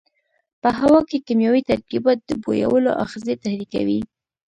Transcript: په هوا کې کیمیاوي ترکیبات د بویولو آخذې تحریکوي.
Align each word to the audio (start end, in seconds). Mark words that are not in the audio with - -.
په 0.61 0.69
هوا 0.79 0.99
کې 1.09 1.17
کیمیاوي 1.27 1.61
ترکیبات 1.71 2.19
د 2.23 2.31
بویولو 2.43 2.91
آخذې 3.03 3.33
تحریکوي. 3.43 3.99